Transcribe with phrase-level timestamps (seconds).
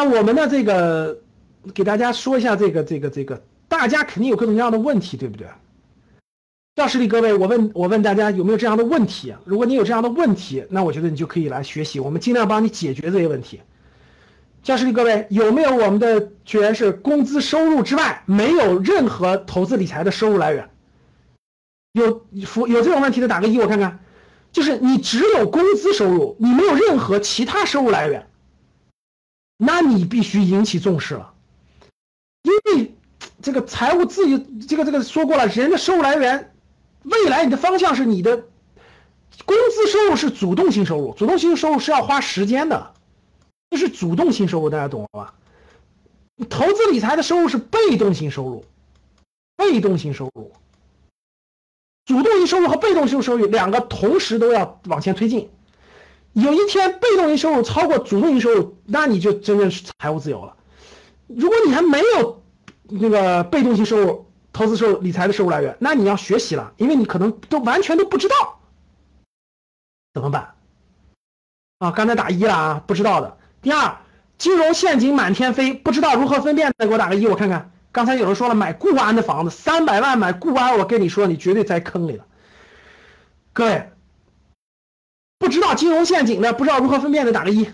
[0.00, 1.18] 那我们的这个
[1.74, 5.46] 给大家说一下这个这个这个，大家肯定有各种各样的问题，对不对？
[6.74, 9.34] 教室里各位，我问我问大家有没有这样的问题？
[9.44, 13.60] 如果你有这样的问题，那我觉得你就可以来学习，我们尽量帮你解决这些问题。
[14.62, 20.70] 教室里各位有没有我们的学员是工资收入之外没有任何投资理财的收入来源？
[21.92, 23.98] 有有有这种问题的打个一，我看看。
[24.50, 28.26] 就是你只有工资收入，你没有任何其他收入来源，
[29.62, 31.34] 那你必须引起重视了，
[32.44, 32.94] 因为
[33.42, 36.54] 这个财务自由，这个这个说过了，人的收入来源，
[37.02, 38.38] 未来你的方向是你的
[39.44, 42.94] 工资收入是主动性收入，主动性收入是要花时间的，
[43.70, 45.34] 这是主动性收入，大家懂了吧？
[46.48, 48.64] 投资理财的收入是被动性收入，
[49.58, 50.52] 被动性收入。
[52.06, 55.50] 主动性收入和被动性收入两个同时都要往前推进，
[56.32, 60.56] 有一天被动性收入超过主动性收入，那你就真正是财务自由了。
[61.26, 62.42] 如果你还没有
[62.88, 68.34] 那个被动性收入、投资收入、理财的收入来源，那你要学习了，因为你可能都完全都不知道
[70.12, 70.54] 怎么办
[71.78, 71.90] 啊？
[71.90, 73.36] 刚才打一了啊，不知道的。
[73.62, 73.96] 第二，
[74.38, 77.70] 金融陷阱满天飞，不知道如何分辨的，给我打个一，我看看。
[77.92, 82.24] 刚才有人说了，买固安的房子三百万买固安，我跟你说，你绝对栽坑里了。
[83.52, 83.89] 各位，
[85.50, 87.68] 知道金融陷阱的，不知道如何分辨的，打个一。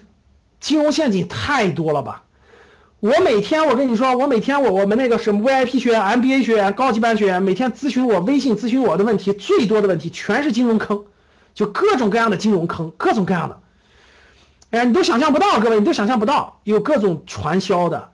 [0.58, 2.24] 金融陷阱太多了吧？
[2.98, 11.04] 我每天，我跟你说，我每天我我们那个什么 VIP 学员、MBA 学员、高级班学员，每天咨询我微信咨询我的问题最多的问题，全是金融坑，
[11.54, 13.60] 就各种各样的金融坑，各种各样的。
[14.70, 18.08] 哎，你都想象不到，各位，你都想象不到，有各种传销的，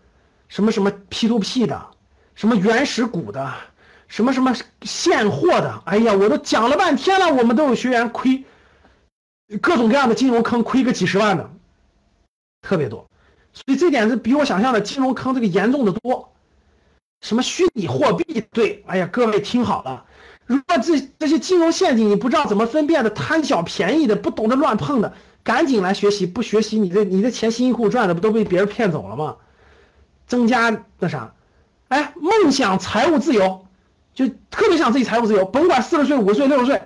[0.48, 1.86] 什么什么 P2P 的。
[2.34, 3.52] 什么原始股的，
[4.08, 8.42] 什么什么现货的，哎呀，我都讲了半天了，我们都有学员亏，
[9.60, 11.50] 各种各样的金融坑亏个几十万的，
[12.62, 13.06] 特别多，
[13.52, 16.32] 所以这点是比我想象的金融坑这个严重的多。
[17.20, 18.44] 什么虚拟货币？
[18.50, 20.06] 对，哎呀，各位听好了，
[20.46, 25.14] 如果这这些金融陷阱你不知道怎么分辨的，贪小便宜的，不懂得乱碰的，
[25.44, 29.36] 赶紧来学习，不学习你的你的钱辛辛苦苦赚的不都被别人骗走了吗？
[30.26, 31.34] 增加那啥。
[31.88, 33.66] 哎，梦想财务自由，
[34.14, 36.82] 就特别想自己财务自由，甭管四十岁、五十岁、六十岁，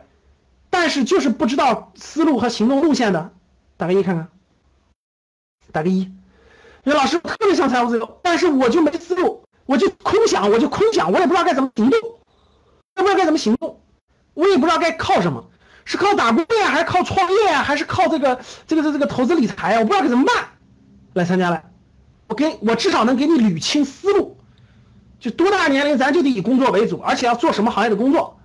[0.78, 3.32] 但是就是不知道思路和行动路线的，
[3.78, 4.28] 打个一看看，
[5.72, 6.12] 打个一。
[6.84, 11.98] 说老师特别想财务自由，但是我就没思路，我就空想，我就空想，我也不知道该怎么行动，
[12.94, 13.81] 我也不知道该怎么行动，
[14.34, 15.48] 我也不知道该靠什么，
[15.86, 19.81] 是靠打工呀，还是靠创业呀，还是靠这个这个这这个投资理财呀？
[19.81, 20.50] 我不知道该怎么办，
[21.15, 21.65] 来参加来，
[22.28, 24.36] 我给我至少能给你捋清思路。
[25.19, 28.38] 就多大年龄，咱就得以工作为主，而且要做什么行业的工作？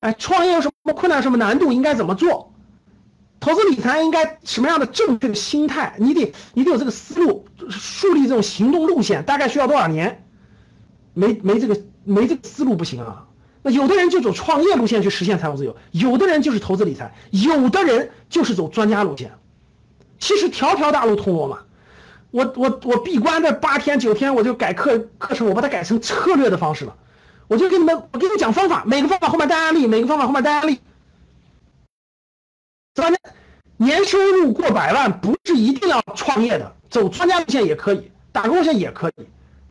[0.00, 1.72] 哎，创业有什么困难、什么难度？
[1.72, 2.52] 应该怎么做？
[3.40, 5.94] 投资理财应该什么样的正确的心态？
[5.98, 10.24] 你得你得有这个思路，树立这种行动路线，大概需要多少年？
[11.14, 13.26] 没没这个没这个思路不行啊！
[13.62, 19.32] 那有的人就走创业路线去实现财务自由，有的人就是投资理财，有的人就是走专家路线。
[20.20, 21.58] 其实条条大路通罗马。
[22.30, 26.94] 我我我闭关这八天九天，我就改课课程，我把它改成策略的方式了。
[27.48, 30.80] 我就给你们，我给你们讲方法，每个方法后面带案例，每个方法后面带案例。
[32.94, 33.18] 专家
[33.78, 39.26] 年收入过百万，不是一定要创业的，走专家路线也可以，打工路线也可以。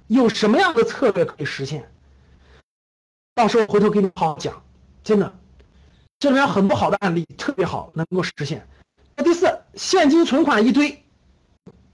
[0.07, 1.87] 有什么样的策略可以实现？
[3.35, 4.63] 到时候回头给你好好讲，
[5.03, 5.31] 真的，
[6.17, 8.67] 这里面很不好的案例，特别好，能够实现。
[9.15, 11.03] 那第四，现金存款一堆。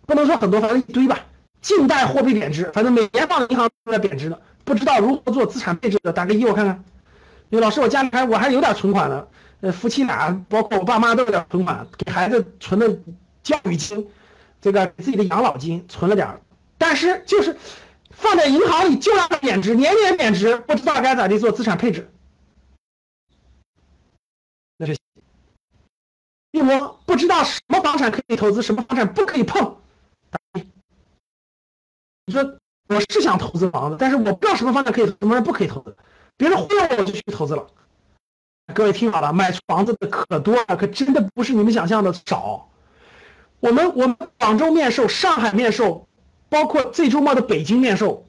[0.06, 1.26] 不能说很多，反正一堆吧。
[1.62, 4.42] 近代货币贬值，反正每年放银行都在贬值的。
[4.64, 6.84] 不知道如何做资产配置的，打个一我看看。
[7.50, 9.28] 因为老师，我家里还我还有点存款的，
[9.62, 12.98] 呃，夫妻俩包括我爸妈都有点存款，给孩子存的
[13.44, 14.10] 教育金，
[14.60, 16.42] 这个给自己的养老金存了点
[16.78, 17.56] 但是就是
[18.10, 22.10] 放在银行里就让它贬值，年年贬值，不知道该咋地做资产配置。
[24.78, 24.98] 那是，
[26.52, 29.78] 因为我不知道什么房产可以投资，什么房产不可以碰。
[32.26, 32.58] 你说
[32.90, 35.96] 我是想投资房子，但是我不知道什么方向可以，什么人不可以投资。
[36.36, 37.66] 别人忽悠我，我就去投资了。
[38.74, 42.70] 各位听好了，买房子的可多了，可真的不是你们想象的少。
[43.60, 46.08] 我们我们广州面授、上海面授，
[46.50, 48.26] 包括这周末的北京面授，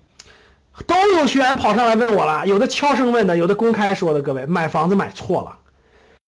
[0.87, 4.23] 都有学员跑上来问我了，有的悄声问的，有的公开说的。
[4.23, 5.59] 各位买房子买错了，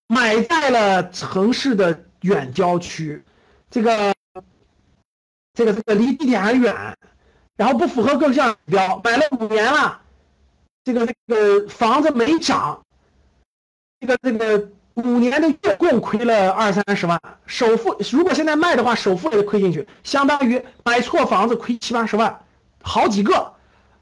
[0.07, 3.23] 买在了城市的远郊区，
[3.69, 4.13] 这个
[5.53, 6.97] 这个这个离地铁还远。
[7.57, 9.99] 然后不符合各项指标，买了五年了，
[10.85, 12.81] 这个这个房子没涨，
[13.99, 22.39] 这个这个五年的月供亏了二三十万，首付如果现在卖的话，首付也亏进去，相当于买错房子亏七八十万，
[22.83, 23.53] 好几个，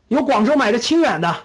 [0.10, 1.36] 有广州买的清远的，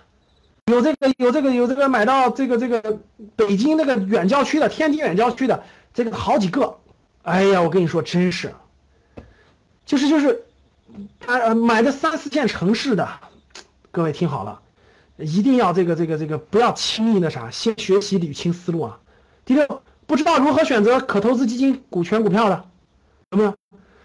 [0.67, 2.99] 有这个有这个有这个买到这个这个
[3.37, 5.63] 北京那个远郊区的天津远郊区的
[5.95, 6.77] 这个好几个，
[7.23, 8.53] 哎呀，我跟你说真是，
[9.87, 10.45] 就是就是，
[11.19, 13.09] 他呃买的三四线城市的，
[13.91, 14.61] 各位听好了。
[15.17, 18.99] 一定要这个这个这个不要轻易那啥，先学习捋清思路啊。
[19.45, 22.65] 第六，不知道如何选择可投资基金、股权、股票的，
[23.31, 23.55] 有没有？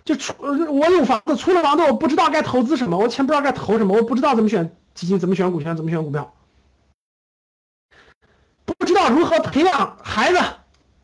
[0.04, 6.34] 就出我有房子，出了房子我不知道该投资什么，我钱不知道该投什么，我不知道怎么选基金，怎么选股权，怎么选股票，
[8.66, 10.40] 不知道如何培养孩子、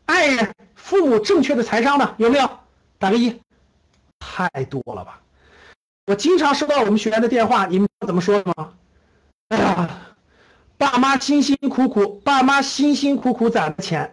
[0.04, 2.50] 爱人、父母正确的财商的，有没有？
[2.98, 3.40] 打个一。
[4.20, 5.20] 太多了吧？
[6.06, 8.70] 我经常收到我们学员的电话，你们怎么说的吗？
[9.48, 9.88] 哎呀，
[10.76, 14.10] 爸妈辛辛苦苦，爸妈辛辛苦苦攒的钱，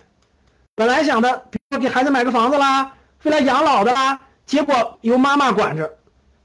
[0.76, 2.94] 本来想的，比如说给孩子买个房子啦，
[3.24, 5.98] 未来养老的啦，结果由妈妈管着，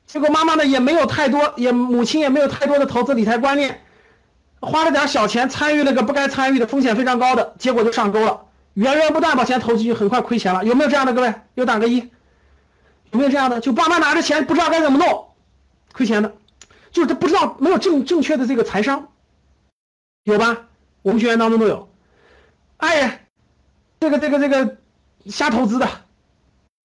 [0.07, 3.83] 结果妈妈呢也没有太多，也母亲也没有太多的投资理财观念，
[4.61, 8.41] 花了点小钱参与了个不该参与的风险非常高的，结果就上钩了，
[8.73, 11.35] 源源不断把钱投进去，很快亏钱了，有没有这样的各位？
[11.53, 11.99] 有打个一，
[13.11, 13.61] 有没有这样的？
[13.61, 15.34] 就爸妈拿着钱不知道该怎么弄，
[15.95, 16.35] 亏钱的。
[16.91, 19.09] 就是他不知道没有正正确的这个财商，
[20.23, 20.69] 有吧？
[21.03, 21.89] 我们学员当中都有。
[22.77, 23.27] 哎，
[23.99, 24.77] 这个这个这个
[25.27, 25.89] 瞎投资的，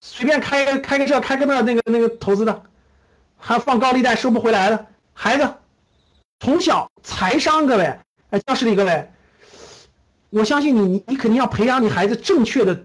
[0.02, 2.64] 随便开个开个这开个那那个那个投资的，
[3.38, 5.54] 还放高利贷收不回来的孩子，
[6.40, 8.00] 从小财商，各位，
[8.32, 9.12] 哎，教室里各位，
[10.32, 12.84] 我相信你你你肯定要培养你孩子正确的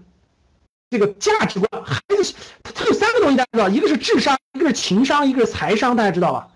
[0.91, 1.83] 这个价值观。
[2.15, 2.29] 这个
[2.63, 6.47] 他他有三个东西大家知道，一个是智商，一个是情商，一个是财商，大家知道吧？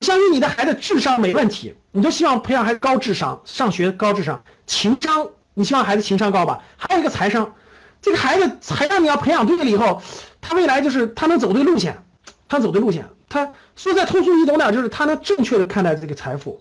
[0.00, 6.62] 相信你的孩子智商没问题，你都希望培养孩子高智商，上学高智商，情商你希望孩子情商高吧？
[6.76, 7.54] 还有一个财商，
[8.02, 10.02] 这个孩子财商你要培养对了以后，
[10.40, 12.02] 他未来就是他能走对路线，
[12.48, 16.60] 他走对路线，他说再通俗易懂点就是他能正确的看待这个财富，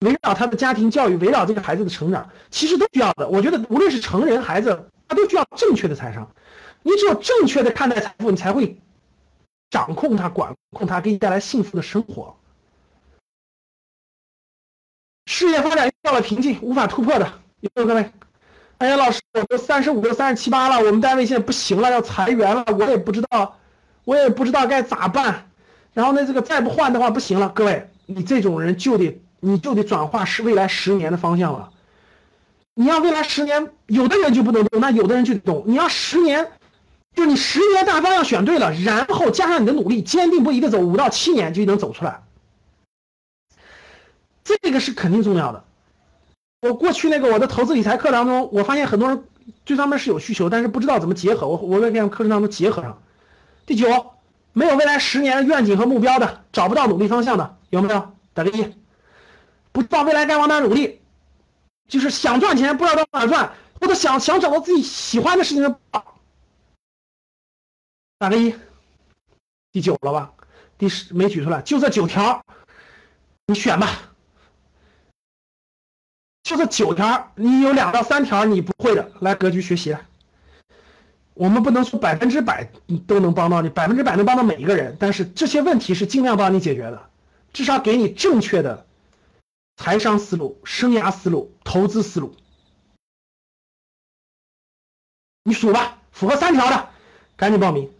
[0.00, 3.28] 围绕他的家庭教育，围绕这个孩子的成长，其实都需要的。
[3.28, 6.32] 我觉得无论是成人孩子，他都需要正确的财商，
[6.84, 8.80] 你只有正确的看待财富，你才会
[9.68, 12.36] 掌控它，管控它，给你带来幸福的生活。
[15.26, 17.26] 事业发展遇到了瓶颈，无法突破的，
[17.58, 18.08] 有没有各位？
[18.78, 23.58] 哎呀，老师，我都三十五、都三十七八了，我们单位现在不行了，要裁员了，我也不知道，
[24.04, 25.50] 我也不知道该咋办。
[25.92, 27.48] 然后呢，这个再不换的话不行了。
[27.48, 31.72] 各位，你这种人就得，你就得转化是未来十年的方向了。
[32.74, 35.64] 你要未来十年，有的人就不能动，那有的人就得动。
[35.66, 36.50] 你要十年，
[37.14, 42.22] 就你十年大方向选对了，然后加上你的努力，坚定不移的走，五到七年就能走出来。
[44.44, 45.64] 这个是肯定重要的。
[46.62, 49.24] 我过去那个我的投资理财课当中，我发现很多人
[49.64, 51.48] 这方面是有需求，但是不知道怎么结合。
[51.48, 53.02] 我我在这样课程当中结合上。
[53.66, 54.12] 第九，
[54.52, 58.12] 没有未来十年愿景和目标的，找不到努力方向的，有没有？
[58.34, 58.74] 打个一。
[59.72, 60.99] 不知道未来该往哪努力，
[61.90, 65.80] 就是想赚钱不知道到哪赚，或者想想找到自己喜欢的事情的，
[68.16, 68.54] 打个一。
[69.72, 70.32] 第九了吧？
[70.78, 72.42] 第十没举出来，就这九条，
[73.46, 73.88] 你选吧。
[76.44, 79.96] 就这九条，你有两到三条你不会的，来格局学习。
[81.34, 82.70] 我们不能说百分之百
[83.06, 87.10] 都能帮到你，百分之百能帮到每一个人，但是这些问题是尽量帮你解决的，
[87.52, 88.86] 至少给你正确的
[89.80, 92.36] 财商思路、生涯思路、投资思路。
[95.42, 96.90] 你数吧，符合三条的，
[97.34, 97.90] 赶紧报名。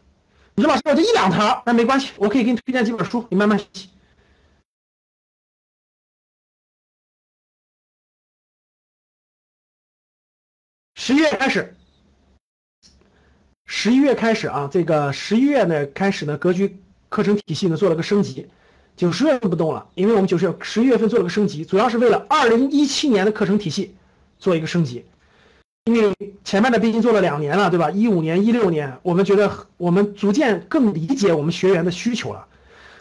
[0.56, 3.88] 你说老师，我就一两条，那没关系，我可以给你推荐几本书，你慢慢学习。
[10.96, 11.74] 十一月开始，
[13.64, 18.50] 十一月开始啊，这个十一月呢开始呢，格局课程体系呢做了个升级，
[19.00, 23.94] 九十月份不动了，因为我们九十月十一月份做了个升级，主要是为了二零一七年的课程体系
[24.38, 25.06] 做一个升级，
[25.86, 26.14] 因为
[26.44, 27.90] 前面的毕竟做了两年了，对吧？
[27.90, 32.44] 一五年、一六年，我们觉得我们逐渐更理解我们学员的需求了，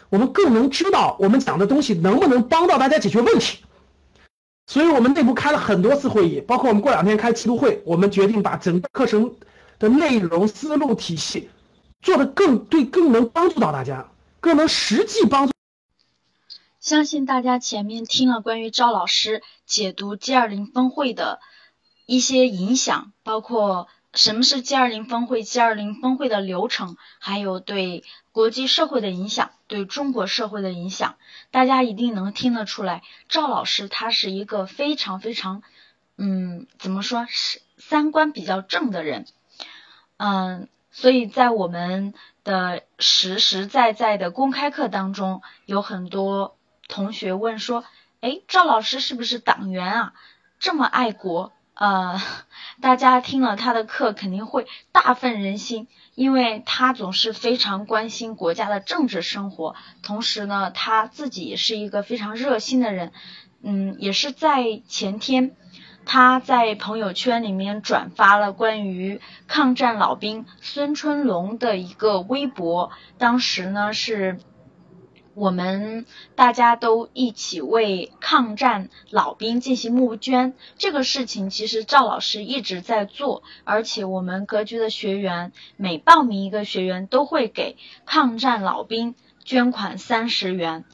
[0.08, 3.58] 我们更能知道我们讲的东西能不能帮到大家解决问题。
[4.68, 9.34] 所以我们内部开了很多次会议，包括我们过两天开季度会，我们决定把整个课程
[9.78, 11.50] 的内容、思路、体系
[12.00, 14.08] 做得更对，更能帮助到大家，
[14.40, 15.52] 更能实际帮助。
[16.80, 21.38] 相信大家前面听了关于赵老师解读 G 二零峰会的
[22.06, 23.88] 一些影响，包括。
[24.12, 31.14] 什么是 G 二零峰会？G 二零峰会的流程，还有对国际社会的影响，对中国社会的影响，
[31.52, 33.04] 大家一定能听得出来。
[33.28, 35.62] 赵老师他是一个非常非常，
[36.16, 39.26] 嗯，怎么说是三观比较正的人。
[40.16, 46.56] 嗯，所以在我们的实实在在的公开课当中，有很多
[46.90, 47.84] 同学问说
[48.20, 50.12] ：“哎，赵老师是不是党员啊？
[50.58, 52.20] 这么爱国？”呃，
[52.82, 63.12] 大家听了他的课肯定会大振人心，因为他总是非常关心国家的政治生活，同时呢，他自己也是一个非常热心的人。
[63.62, 65.56] 嗯，也是在前天，
[66.04, 74.38] 他在朋友圈里面转发了关于抗战老兵孙春龙的一个微博，当时呢是。
[75.34, 90.84] 我们大家都一起为抗战老兵进行募捐，这个事情其实赵老师一直在做，而且我们格局的学员每报名一个学员都会给抗战老兵捐款三十元，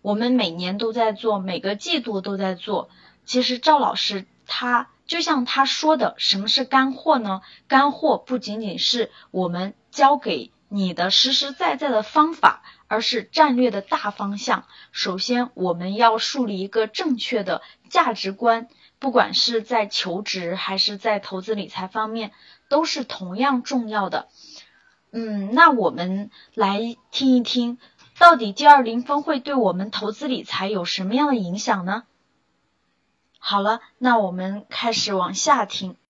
[0.00, 2.88] 我们每年都在做，每个季度都在做。
[3.26, 7.42] 其实赵老师他就像他说的，什么是干货呢？
[7.68, 12.62] 干货不仅仅是我们教给你的实实在在的方法。
[12.92, 14.66] 而是战略的大方向。
[14.90, 18.68] 首先，我们要树立一个正确的价值观，
[18.98, 22.32] 不管是在求职还是在投资理财方面，
[22.68, 24.28] 都是同样重要的。
[25.10, 27.78] 嗯，那我们来听一听，
[28.18, 32.04] 到底 G 二零峰会对我们投资理财有什么样的影响呢？
[33.38, 35.96] 好了，那我们开始往下听。